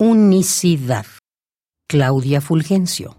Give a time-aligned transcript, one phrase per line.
[0.00, 1.06] Unicidad.
[1.88, 3.16] Claudia Fulgencio.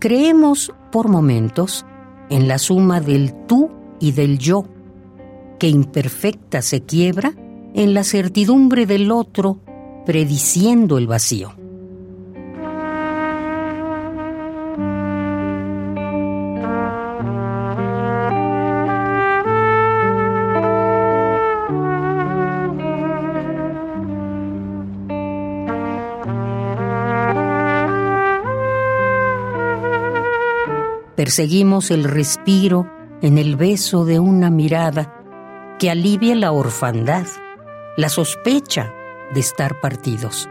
[0.00, 1.86] Creemos por momentos
[2.30, 3.70] en la suma del tú
[4.00, 4.64] y del yo,
[5.62, 7.34] que imperfecta se quiebra
[7.72, 9.60] en la certidumbre del otro,
[10.04, 11.54] prediciendo el vacío.
[31.14, 32.90] Perseguimos el respiro
[33.22, 35.21] en el beso de una mirada
[35.78, 37.26] que alivie la orfandad,
[37.96, 38.92] la sospecha
[39.32, 40.48] de estar partidos.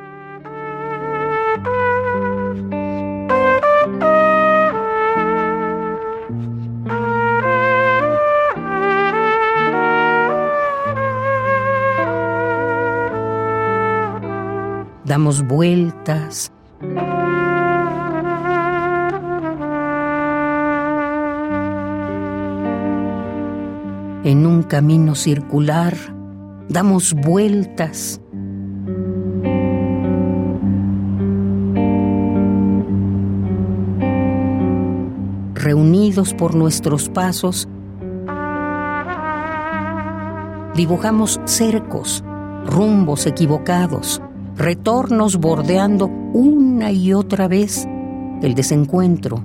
[15.04, 16.52] Damos vueltas,
[24.24, 25.96] en un camino circular,
[26.70, 28.22] damos vueltas.
[35.56, 37.68] Reunidos por nuestros pasos,
[40.76, 42.24] dibujamos cercos,
[42.66, 44.22] rumbos equivocados,
[44.56, 47.88] retornos bordeando una y otra vez
[48.42, 49.44] el desencuentro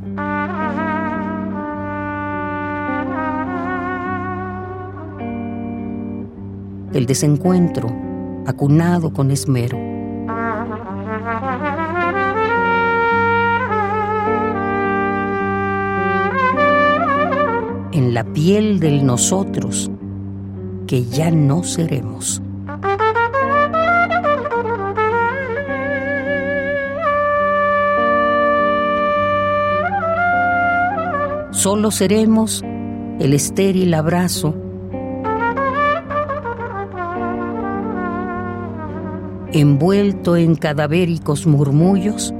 [6.92, 7.88] el desencuentro,
[8.46, 9.76] acunado con esmero.
[17.92, 19.90] En la piel del nosotros,
[20.86, 22.42] que ya no seremos.
[31.50, 32.62] Solo seremos
[33.18, 34.54] el estéril abrazo
[39.52, 42.34] envuelto en cadavéricos murmullos,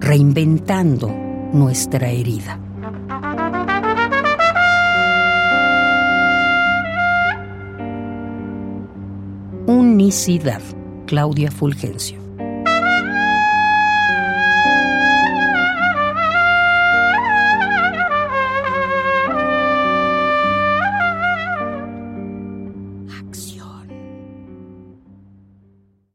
[0.00, 1.14] reinventando
[1.52, 2.58] nuestra herida.
[9.66, 10.62] Unicidad,
[11.06, 12.27] Claudia Fulgencio.